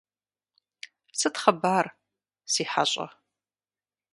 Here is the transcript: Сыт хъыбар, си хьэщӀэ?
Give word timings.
Сыт 1.19 1.35
хъыбар, 1.41 1.85
си 2.51 2.63
хьэщӀэ? 2.71 3.07